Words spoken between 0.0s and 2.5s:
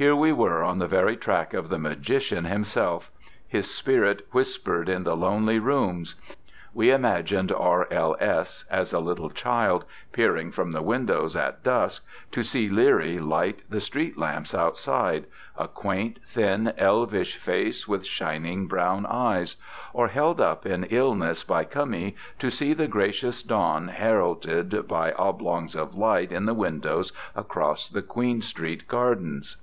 Here we were on the very track of the Magician